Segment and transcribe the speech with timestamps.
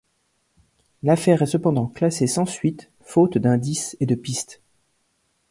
[1.03, 4.59] L'affaire est cependant classée sans suite, faute d’indices et de pistes.